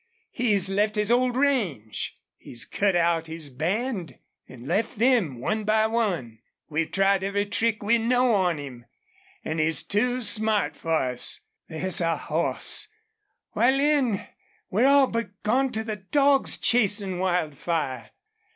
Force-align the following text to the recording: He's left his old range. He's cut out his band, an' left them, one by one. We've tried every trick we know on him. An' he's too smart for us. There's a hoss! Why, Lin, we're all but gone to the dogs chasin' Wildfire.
He's 0.31 0.67
left 0.67 0.95
his 0.95 1.11
old 1.11 1.37
range. 1.37 2.17
He's 2.35 2.65
cut 2.65 2.95
out 2.95 3.27
his 3.27 3.51
band, 3.51 4.17
an' 4.49 4.65
left 4.65 4.97
them, 4.97 5.39
one 5.39 5.63
by 5.63 5.85
one. 5.85 6.39
We've 6.67 6.89
tried 6.91 7.23
every 7.23 7.45
trick 7.45 7.83
we 7.83 7.99
know 7.99 8.33
on 8.33 8.57
him. 8.57 8.85
An' 9.45 9.59
he's 9.59 9.83
too 9.83 10.21
smart 10.23 10.75
for 10.75 10.91
us. 10.95 11.41
There's 11.67 12.01
a 12.01 12.17
hoss! 12.17 12.87
Why, 13.51 13.69
Lin, 13.69 14.25
we're 14.71 14.87
all 14.87 15.05
but 15.05 15.43
gone 15.43 15.71
to 15.73 15.83
the 15.83 15.97
dogs 15.97 16.57
chasin' 16.57 17.19
Wildfire. 17.19 18.09